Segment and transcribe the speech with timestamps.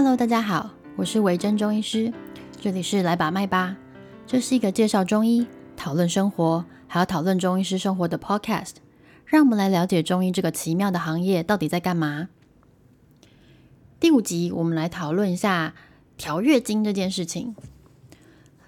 [0.00, 2.12] Hello，大家好，我是维珍中医师，
[2.60, 3.76] 这里是来把脉吧。
[4.28, 5.44] 这是一个介绍中医、
[5.76, 8.74] 讨论生活，还要讨论中医师生活的 Podcast。
[9.26, 12.28] 让我们来了解中医这个奇妙的行业到底在干嘛。
[13.98, 15.74] 第五集，我们来讨论一下
[16.16, 17.56] 调月经这件事情。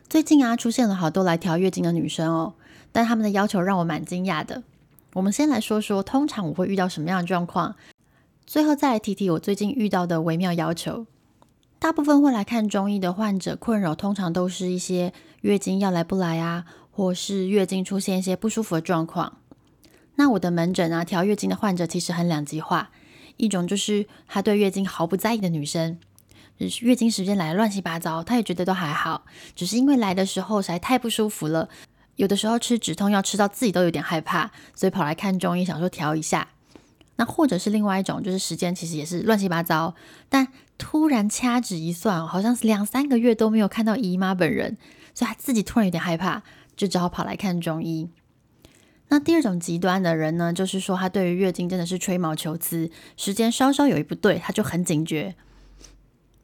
[0.09, 2.55] 最近啊，出现了好多来调月经的女生哦，
[2.91, 4.65] 但他们的要求让我蛮惊讶的。
[5.13, 7.77] 我们先来说说，通常我会遇到什么样的状况。
[8.45, 11.07] 最后再来提提我最近遇到的微妙要求。
[11.81, 19.39] 大部分会来看中医的患者，困扰通常都是一些月经要来不来啊，或是月经出现一些不舒服的状况。
[20.17, 22.91] 那我的门诊啊，调月经的患者其实很两极化，
[23.39, 25.99] 一种就是他对月经毫不在意的女生，
[26.83, 29.25] 月经时间来乱七八糟，他也觉得都还好，
[29.57, 31.71] 只是因为来的时候实在太不舒服了，
[32.17, 36.49] 有的时候吃止痛药吃到自己都有点害怕，所以跑来看中医，想说调一下。
[37.17, 39.95] 那或者是另外一种，就是时间其实也是乱七八糟，
[40.29, 40.49] 但
[40.81, 44.79] 突然掐指一算，好像是两三个月都没有看到姨妈本人，
[45.15, 46.43] 所以他自己突然有点害怕，
[46.75, 48.09] 就只好跑来看中医。
[49.09, 55.35] 那第二种极端的人呢，就是说他对于月经真的是吹毛求疵，时间稍稍有一不对，他就很警觉。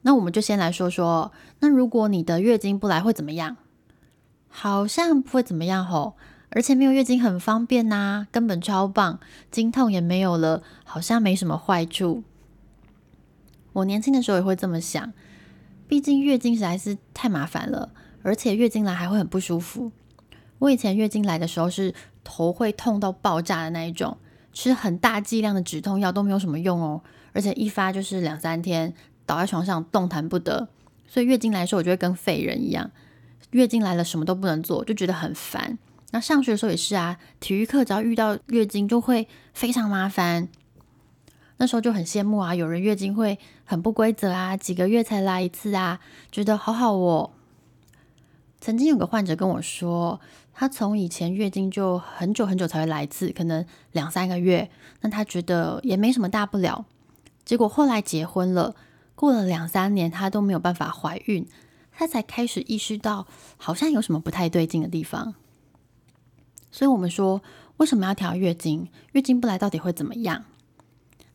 [0.03, 3.57] 那我们就先来说说，那如果你的月经不来会怎么样？
[4.49, 6.15] 好像不会怎么样吼。
[6.51, 9.19] 而且没有月经很方便呐，根本超棒，
[9.51, 12.23] 经痛也没有了，好像没什么坏处。
[13.77, 15.13] 我年轻的时候也会这么想，
[15.87, 17.91] 毕竟月经实在是太麻烦了，
[18.23, 19.93] 而且月经来还会很不舒服。
[20.59, 21.93] 我以前月经来的时候是
[22.25, 24.17] 头会痛到爆炸的那一种，
[24.55, 27.03] 吃很大剂量的止痛药都没有什么用哦，
[27.35, 28.95] 而且一发就是两三天，
[29.27, 30.69] 倒在床上动弹不得。
[31.07, 32.91] 所以月经来的时候，我就会跟废人一样，
[33.51, 35.79] 月经来了什么都不能做，就觉得很烦。
[36.13, 40.49] 那上学的时候也是啊，体育课只要遇到月经就会非常麻烦。
[41.59, 46.01] 那时候就很羡慕啊，有人月经会很不规则啊，几个月才来一次啊，
[46.31, 47.31] 觉得好好哦。
[48.61, 50.21] 曾经有个患者跟我说，
[50.53, 54.71] 他从以前月经就很久很久才会来一次，可能两三个月，
[55.01, 56.85] 那他觉得也没什么大不了。
[57.45, 58.75] 结果后来结婚了，
[59.15, 61.47] 过了两三年，他都没有办法怀孕，
[61.93, 63.27] 他才开始意识到
[63.57, 65.35] 好像有什么不太对劲的地方。
[66.71, 67.43] 所以，我们说
[67.77, 68.89] 为什么要调月经？
[69.13, 70.45] 月经不来到底会怎么样？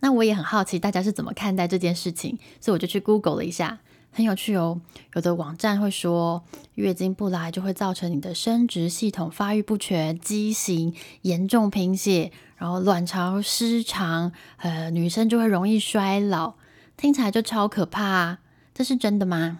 [0.01, 3.79] 那我也很好奇大家是怎么看待这件事情，所以我就去 Google 了一下，
[4.11, 4.81] 很有趣哦。
[5.13, 6.43] 有的网站会说，
[6.75, 16.55] 月经不来就会造成你的生殖系统发育不全、畸形、严重贫血，然后卵巢失常，呃，女生就会容易衰老，
[16.97, 18.39] 听起来就超可怕。
[18.73, 19.59] 这是真的吗？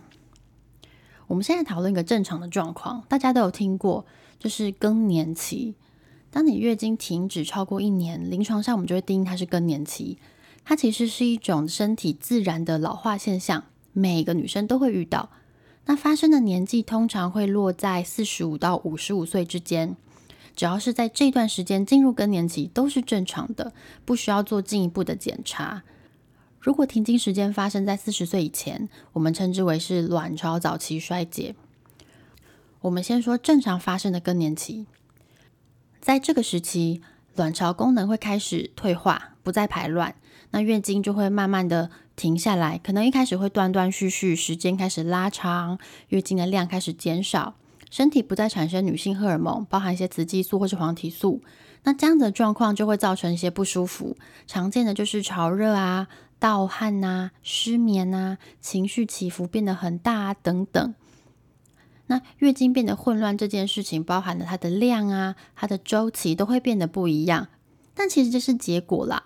[1.28, 4.06] 我们现在讨论一个正常的状况，大家都有听过。
[4.40, 5.76] 就是更年期，
[6.32, 10.18] 当你月经停止超过一年，临床上我们就会定义它是更年期。
[10.64, 15.30] 它其实是一种身体自然的老化现象，每个女生都会遇到。
[15.86, 19.98] 那发生的年纪通常会落在四十五到五十五岁之间。
[20.56, 23.74] 只要是在这段时间进入更年期，都是正常的，
[24.06, 25.84] 不需要做进一步的检查。
[26.60, 31.56] 如果停经时间发生在四十岁以前，我们称之为是卵巢早期衰竭。
[32.82, 34.86] 我们先说正常发生的更年期，
[36.02, 37.02] 在这个时期，
[37.36, 40.16] 卵巢功能会开始退化，不再排卵，
[40.50, 47.54] 那月经就会慢慢的停下来，可能一开始会断断续续，时间开始拉长，月经的量开始减少，
[47.92, 51.44] 身体不再产生女性荷尔蒙，包含一些雌激素或是黄体素，
[51.84, 56.08] 那这样的状况就会造成一些不舒服，常见的就是潮热啊、
[56.40, 60.96] 盗汗呐、失眠啊、情绪起伏变得很大啊等等。
[62.12, 67.48] 那月经变得混乱这件事情，包含了它的量啊，它的周期都会变得不一样。
[67.94, 69.24] 但其实这是结果啦，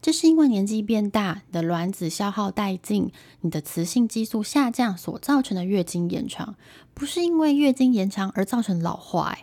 [0.00, 3.10] 这是因为年纪变大，你的卵子消耗殆尽，
[3.40, 6.54] 你的雌性激素下降所造成的月经延长，
[6.94, 9.36] 不是因为月经延长而造成老化。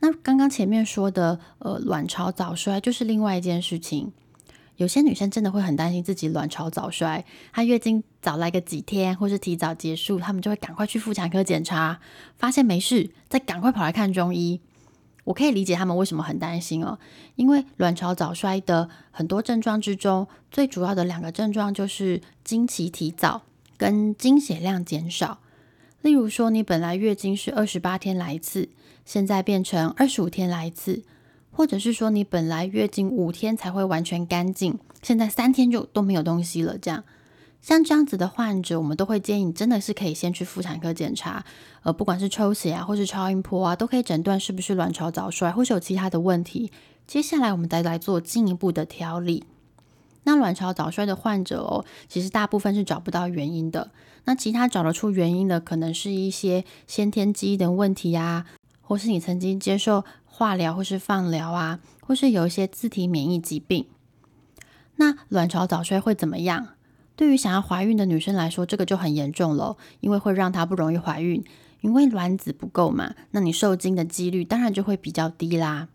[0.00, 4.12] 那刚刚前面说的，呃，卵巢早衰就是另外一件事情。
[4.76, 11.98] 有些女生真的会很担心自己卵巢早衰，她月经早来个几天，或是提早结束，她们就会赶快去妇产科检查，
[12.36, 14.60] 发现没事，再赶快跑来看中医。
[15.24, 16.98] 我可以理解她们为什么很担心哦，
[17.34, 23.42] 因为卵巢早衰的很多症状之中，最主要的两个症状就是经期提早
[23.76, 25.38] 跟经血量减少。
[26.02, 28.68] 例如说，你本来月经是二十八天来一次，
[29.04, 31.02] 现在变成二十五天来一次。
[31.56, 36.76] 或者是说你本来月经五天才会完全干净，现在三天就都没有东西了。
[36.76, 37.02] 这样，
[37.62, 41.46] 像这样子的患者，我们都会建议你真的是可以先去妇产科检查，
[41.82, 46.70] 呃，不管是抽血啊，或是超音波啊，都可以诊断是不是卵巢早衰，或是有其他的问题。
[47.06, 49.44] 接下来我们再来做进一步的调理。
[50.24, 53.90] 那卵巢早衰的患者哦，其实大部分是找不到原因的。
[54.24, 58.44] 那其他找得出原因的，可能是一些先天基因的问题呀，
[58.82, 60.04] 或是你曾经接受
[60.36, 63.86] 化疗或是放疗啊，或是有一些自体免疫疾病。
[64.96, 66.74] 那卵巢早衰会怎么样？
[67.16, 71.42] 对于想要怀孕的女生来说，这个就很严重了，因为会让她不容易怀孕，
[71.80, 75.88] 因为卵子不够嘛，那你受精的几率当然就会比较低啦。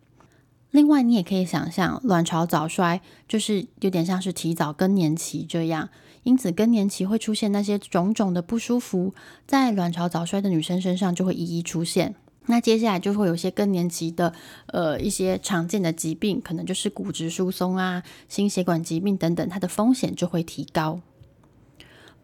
[0.72, 5.90] 另外，你也可以想象，卵巢早衰就是有点像是提早更年期这样，
[6.24, 9.14] 因此更年期会出现那些种种的不舒服，
[9.46, 12.16] 在卵巢早衰的女生身上就会一一出现。
[12.48, 14.34] 那接下来就会有些更年期的
[14.68, 21.00] 呃一些常见的疾病，可能就是骨质疏松啊、心血管疾病等等，它的风险就会提高。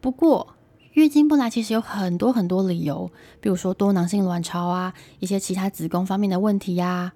[0.01, 0.55] 不过，
[0.93, 7.13] 月经不来其实有很多很多理由，比如说多囊性卵巢啊，一些其他子宫方面的问题呀。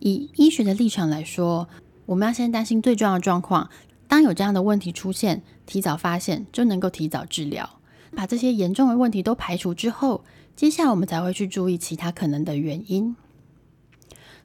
[0.00, 1.68] 以医学的立场来说，
[2.06, 3.70] 我们要先担心最重要的状况。
[4.06, 7.80] 当有这样的问题出现，提早发现就能够提早治疗，
[8.14, 10.24] 把这些严重的问题都排除之后，
[10.58, 13.14] 接下来我们才会去注意其他可能的原因。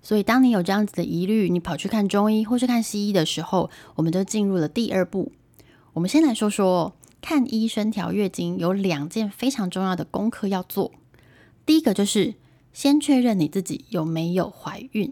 [0.04, 5.31] 所以，当你有这样子的疑虑，你跑去看中医或是看西医的时候，我们就进入了第二步。
[5.94, 10.92] 我们先来说说看医生调月经有两件非常重要的功课要做。
[11.65, 12.36] 第一个就是
[12.74, 15.12] 先确认你自己有没有怀孕。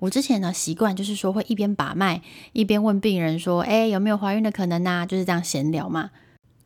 [0.00, 2.22] 我之前呢习惯就是说会一边把脉
[2.52, 5.06] 一边问病人说，哎，有没有怀孕的可能呐？
[5.06, 6.10] 就是这样闲聊嘛。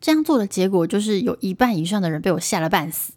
[0.01, 3.13] 这样做的结果就是有一半以上的人被我吓了半死。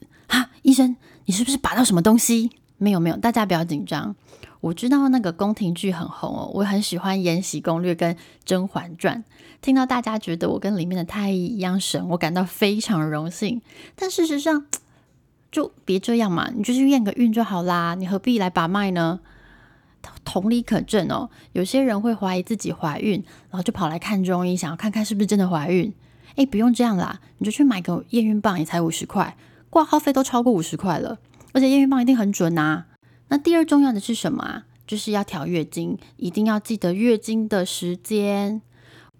[0.66, 0.96] 医生，
[1.26, 2.50] 你是不是把到什么东西？
[2.76, 4.16] 没有没有，大家不要紧张。
[4.60, 8.12] 我知道那个宫廷剧很红哦，我很喜欢《延禧攻略》跟
[8.44, 9.18] 《甄嬛传》。
[9.62, 13.62] 听到大家觉得我跟里面的太医一样神，我感到非常荣幸。
[13.94, 14.66] 但事实上，
[15.52, 19.20] 就别这样嘛，你就去验个孕就好啦，你何必来把脉呢？
[20.24, 25.94] 同理可证哦，有些人会怀疑自己怀孕，然后就跑来看中医，想要看看是不是真的怀孕。
[26.34, 29.36] 哎，不用这样啦，你就去买个验孕棒，也才五十块，
[29.70, 31.18] 挂号费都超过五十块了，
[31.52, 32.84] 而且验孕棒一定很准呐。
[33.28, 34.66] 那第二重要的是什么啊？
[34.86, 38.62] 就是要调月经，一定要记得月经的时间。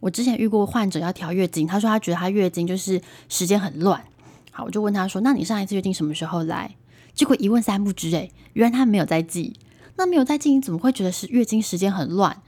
[0.00, 4.04] 我之前遇过患者要调月经，他说他觉得他月经就是时间很乱。
[4.52, 6.76] 好，我就问他说：“那你上一次月经什么时候来？”
[7.14, 9.54] 结果一问三不知，诶，原来他没有在记。
[9.96, 12.42] 那没有在记，你怎么会觉得是月经时间很乱？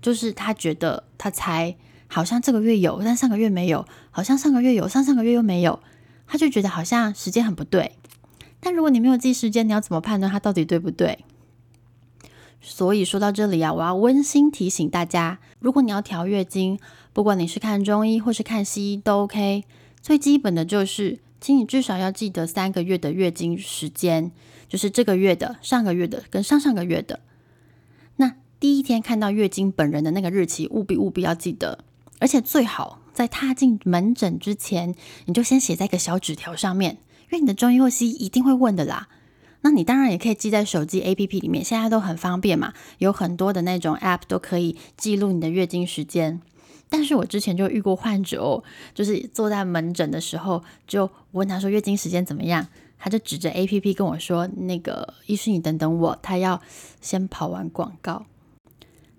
[0.00, 1.74] 就是他觉得他猜
[2.06, 5.80] 好像这个月有，但上个月没有；好像上个月有，上上个月又没有，
[6.32, 7.92] 他就觉得好像时间很不对。
[8.58, 11.26] 但如果你没有记时间，你要怎么判断它到底对不对？
[12.62, 16.78] 所以说到这里啊，我要温馨提醒大家：如果你要调月经，
[17.12, 19.64] 不管你是看中医或是看西医都 OK。
[20.00, 24.32] 最基本的就是，请你至少要记得三个月的月经时间。
[24.66, 27.20] 就是这个月的、上个月的跟上上个月的，
[28.16, 31.80] 那第一天看到月经本人的那个日期，务必务必要记得，
[32.20, 34.94] 而且最好在踏进门诊之前，
[35.26, 36.98] 你就先写在一个小纸条上面，
[37.30, 39.08] 因为你的中医或西医一定会问的啦。
[39.60, 46.40] 那你当然也可以记在手机 APP 里面，现在都很方便嘛，有很多的那种 App 都可以记录你的月经时间。
[46.88, 48.64] 但是我之前就遇过患者哦，
[48.94, 52.66] 就是坐在门诊的时候，就问他说月经时间怎么样。
[53.04, 56.62] 他就指着 A P P 跟我说：“那个医师，你等等我，他要
[57.00, 58.26] 先跑完广告。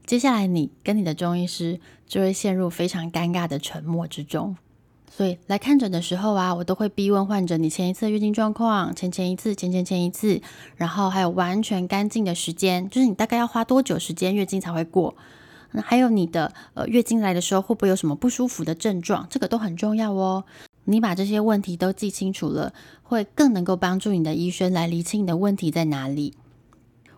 [0.06, 4.56] 接下来，你跟你的中医师就会陷入非常尴尬的沉默之中。
[5.10, 10.42] 所以来看诊的时候啊，我都会逼问患者：你前一次月经状况，前前一次，前前前一次，
[10.76, 15.16] 然后还有完全干净的时间，就是你大概要花多久时间月经才会过？
[15.72, 19.28] 那还有你的呃月经来的时候会不会有什么不舒服的症状？
[19.30, 20.44] 这个都很重要哦。”
[20.86, 26.34] 你把这些问题都记清楚了，会更能够帮助你的医生来厘清你的问题在哪里。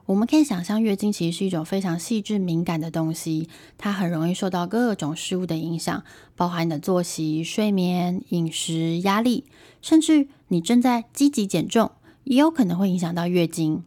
[0.06, 6.04] 我们可以想象，月经其实是一种非常细致敏感的东西，它很容易受到各种事物的影响，
[6.36, 9.46] 包含你的作息、睡眠、饮食、压力，
[9.82, 11.92] 甚至你正在积极减重，
[12.24, 13.84] 也有可能会影响到月经。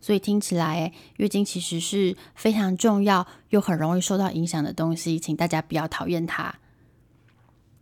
[0.00, 6.56] 所以听起来，月经其实是非常重要又很容易受到影响的东西，请大家不要讨厌它。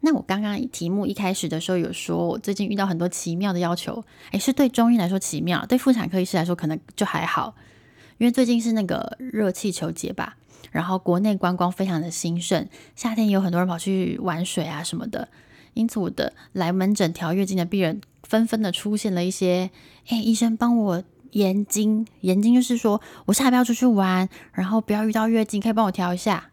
[0.04, 7.54] 那我刚刚题目一开始的时候有说，我最近遇到很多奇妙的要求，诶，是对中医来说奇妙，对妇产科医师来说可能就还好，
[8.18, 10.36] 因为最近是那个热气球节吧，
[10.72, 15.28] 然后国内观光非常的兴盛，夏天有很多人跑去玩水啊什么的，
[15.74, 19.70] 因此我的来门诊调月经的病人纷纷的出现了一些，
[20.08, 26.50] 诶，医生帮我延经，延经就是说我下礼拜要出去玩，然后不要遇到月经，可以帮我调一下，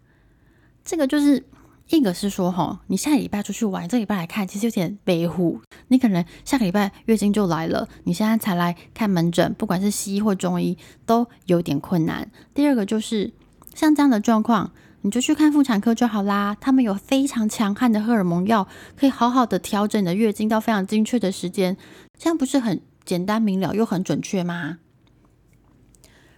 [0.85, 1.43] 这个就是。
[1.89, 5.59] 一个是说哈，你下礼拜出去玩，这礼拜来看，其实有点悲乎。
[5.87, 12.29] 你可能下个礼拜月经就来了，你现在才来看门诊，不管是西医或中医，都有点困难。
[12.53, 13.33] 第二个就是
[13.73, 16.55] 像这样的状况，你就去看妇产科就好啦。
[16.61, 21.75] 他们有非常强悍的荷尔蒙药，可以好好的调整你的月经到非常精确的时间，
[22.19, 24.77] 这样不是很简单明了又很准确吗？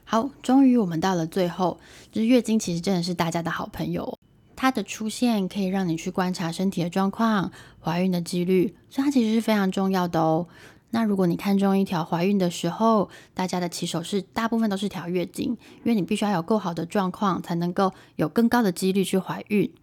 [0.05, 1.77] 好，终于我们到了最后，
[2.09, 4.17] 就是月经其实真的是大家的好朋友，
[4.61, 7.51] 它的出现可以让你去观察身体的状况、
[7.83, 10.45] 怀孕的几率，所以它其实是非常重要的哦。
[10.91, 19.73] 那如果你看中一条怀孕的时候，大家的起手是大部分都是调月经，因为你必须要有够好的状况，才能够有更高的几率去怀孕。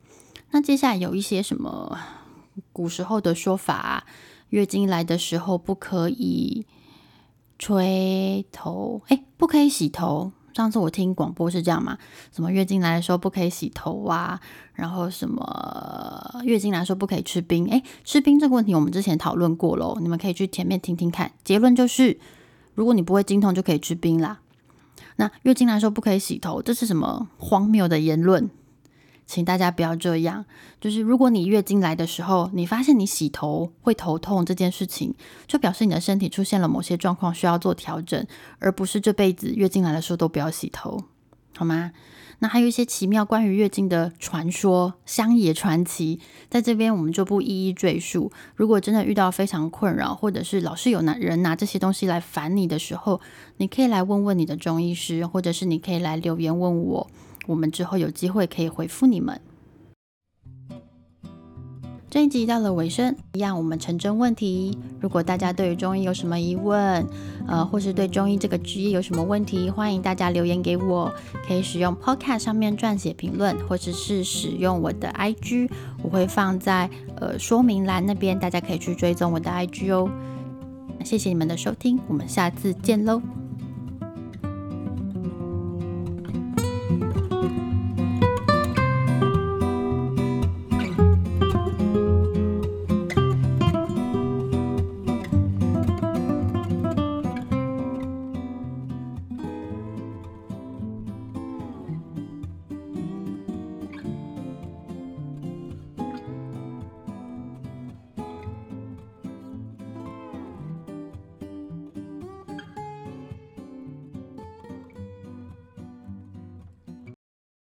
[0.52, 1.98] 那接下来有一些什么
[2.72, 4.06] 古时候的说法，
[4.50, 6.64] 月经来的时候不可以
[7.58, 10.30] 吹头，哎，不可以洗头。
[10.58, 11.96] 上次我听广播是这样嘛？
[12.34, 14.40] 什么月经来的时候不可以洗头啊？
[14.74, 17.68] 然后什么月经来时候不可以吃冰？
[17.70, 21.30] 诶，吃冰这个问题我们之前讨论过喽，你们可以去前面听听看。
[21.44, 22.18] 结论就是，
[22.74, 24.40] 如果你不会经痛就可以吃冰啦。
[25.14, 28.50] 那月经来说不可以洗头，这是什么荒谬的言论？
[29.28, 30.44] 请大家不要这样。
[30.80, 35.14] 就是如果你月经来的时候，你发现你洗头会头痛这件事情，
[35.46, 38.26] 就表示你的身体出现了某些状况需要做调整，
[38.58, 41.04] 而不是这辈子月经来的时候都不要洗头，
[41.54, 41.92] 好吗？
[42.40, 48.30] 那还有一些奇妙关于月经的传说、乡野传奇，在这边我们就不一一赘述。
[48.54, 53.20] 如果真的遇到非常困扰，或者是老是有拿人拿这些东西来烦你的时候，
[53.56, 57.10] 你可以来问问你的中医师，或者是你可以来留言问我。
[57.48, 59.40] 我们之后有机会可以回复你们。
[62.10, 64.78] 这一集到了尾声，一样我们成真问题。
[65.00, 67.06] 如果大家对于中医有什么疑问，
[67.46, 71.12] 呃，或是对中医这个职业有什么问题，欢迎大家留言给我。
[71.46, 75.70] 可以使用 Podcast 上面撰写评论，或者是使用我的 IG，
[76.02, 80.10] 我会放在呃说明栏那边，大家可以去追踪我的 IG 哦。
[81.04, 83.47] 谢谢你们的收听，我们下次见喽。